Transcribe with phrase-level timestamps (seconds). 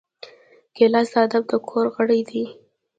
[0.75, 2.43] ګیلاس د ادب د کور غړی دی.